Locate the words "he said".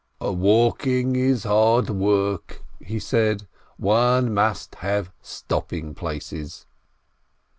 2.79-3.45